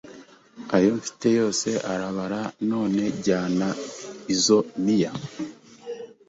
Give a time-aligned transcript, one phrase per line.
[0.75, 3.69] ayo mfite yose arabara none jyana
[4.33, 5.11] izo miya